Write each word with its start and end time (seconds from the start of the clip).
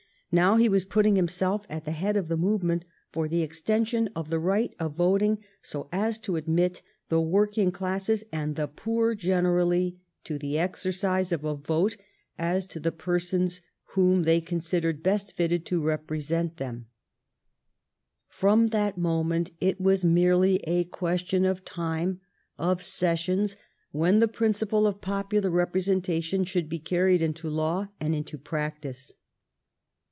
Now 0.33 0.55
he 0.55 0.69
was 0.69 0.85
putting 0.85 1.17
himself 1.17 1.65
at 1.67 1.83
the 1.83 1.91
head 1.91 2.15
of 2.15 2.29
the 2.29 2.37
movement 2.37 2.85
for 3.11 3.27
the 3.27 3.41
extension 3.41 4.07
of 4.15 4.29
the 4.29 4.39
right 4.39 4.73
of 4.79 4.93
voting 4.95 5.39
so 5.61 5.89
as 5.91 6.17
to 6.19 6.37
admit 6.37 6.81
the 7.09 7.19
working 7.19 7.69
classes 7.69 8.23
and 8.31 8.55
the 8.55 8.69
poor 8.69 9.13
generally 9.13 9.99
to 10.23 10.39
the 10.39 10.57
exercise 10.57 11.33
of 11.33 11.43
a 11.43 11.53
vote 11.55 11.97
as 12.39 12.65
to 12.67 12.79
the 12.79 12.93
per 12.93 13.19
sons 13.19 13.59
whom 13.87 14.23
they 14.23 14.39
considered 14.39 15.03
best 15.03 15.35
fitted 15.35 15.65
to 15.65 15.81
represent 15.81 16.55
250 16.55 16.89
THE 16.93 18.33
STORY 18.39 18.53
OF 18.53 18.69
GLADSTONE'S 18.69 18.71
LIFE 18.71 18.71
them. 18.71 18.79
From 18.85 18.85
that 18.87 18.97
moment 18.97 19.51
it 19.59 19.81
was 19.81 20.05
merely 20.05 20.61
a 20.63 20.85
question 20.85 21.43
of 21.43 21.65
time, 21.65 22.21
of 22.57 22.81
sessions, 22.81 23.57
when 23.91 24.19
the 24.19 24.29
principle 24.29 24.87
of 24.87 25.01
popular 25.01 25.49
representation 25.49 26.45
should 26.45 26.69
be 26.69 26.79
carried 26.79 27.21
into 27.21 27.49
law 27.49 27.89
and 27.99 28.15
into 28.15 28.37
practice. 28.37 29.11